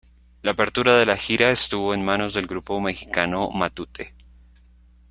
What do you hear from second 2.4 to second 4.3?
grupo mexicano Matute.